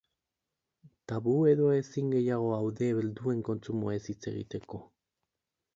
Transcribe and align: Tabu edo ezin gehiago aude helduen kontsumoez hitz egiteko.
Tabu 1.11 1.35
edo 1.51 1.67
ezin 1.75 2.09
gehiago 2.15 2.49
aude 2.57 2.89
helduen 2.95 3.47
kontsumoez 3.53 4.03
hitz 4.15 4.21
egiteko. 4.35 4.83